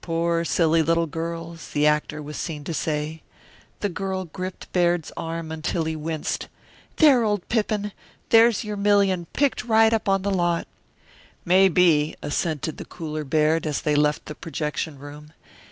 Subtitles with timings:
[0.00, 3.20] "Poor, silly little girls," the actor was seen to say.
[3.80, 6.46] The girl gripped Baird's arm until he winced.
[6.98, 7.90] "There, old Pippin!
[8.28, 10.68] There's your million, picked right up on the lot!"
[11.44, 15.32] "Maybe," assented the cooler Baird, as they left the projection room.